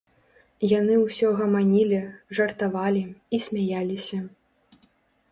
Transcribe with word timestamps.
Яны 0.69 0.93
ўсё 0.99 1.27
гаманілі, 1.41 1.99
жартавалі 2.37 3.03
і 3.39 3.41
смяяліся. 3.49 4.19